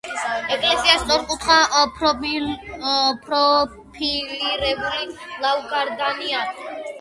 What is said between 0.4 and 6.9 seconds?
ეკლესიას სწორკუთხა პროფილირებული ლავგარდანი აქვს.